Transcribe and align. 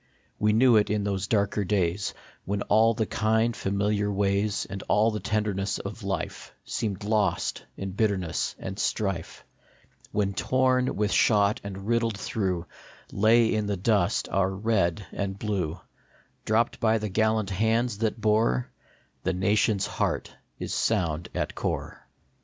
We 0.39 0.51
knew 0.51 0.77
it 0.77 0.89
in 0.89 1.03
those 1.03 1.27
darker 1.27 1.63
days 1.63 2.15
When 2.43 2.63
all 2.63 2.95
the 2.95 3.05
kind, 3.05 3.55
familiar 3.55 4.11
ways 4.11 4.65
And 4.67 4.81
all 4.87 5.11
the 5.11 5.19
tenderness 5.19 5.77
of 5.77 6.01
life 6.01 6.55
Seemed 6.65 7.03
lost 7.03 7.63
in 7.77 7.91
bitterness 7.91 8.55
and 8.57 8.79
strife; 8.79 9.45
When, 10.11 10.33
torn 10.33 10.95
with 10.95 11.11
shot 11.11 11.61
and 11.63 11.85
riddled 11.87 12.17
through, 12.17 12.65
Lay 13.11 13.53
in 13.53 13.67
the 13.67 13.77
dust 13.77 14.27
our 14.29 14.49
Red 14.49 15.05
and 15.11 15.37
Blue, 15.37 15.79
Dropped 16.45 16.79
by 16.79 16.97
the 16.97 17.07
gallant 17.09 17.51
hands 17.51 17.99
that 17.99 18.19
bore, 18.19 18.71
"The 19.21 19.33
nation 19.33 19.77
s 19.77 19.85
heart 19.85 20.31
is 20.57 20.73
sound 20.73 21.29
at 21.35 21.53
core." 21.53 21.59
246 21.59 21.59
SOUND 21.59 21.59
AT 21.59 21.61
CORE. 21.61 22.07